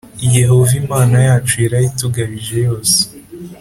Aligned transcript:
Yehova 0.37 0.73
Imana 0.83 1.17
yacu 1.27 1.53
yarayitugabije 1.63 2.55
yose. 2.67 2.99